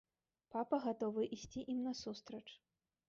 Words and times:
Папа 0.53 0.79
гатовы 0.85 1.27
ісці 1.37 1.67
ім 1.75 1.79
насустрач. 1.89 2.45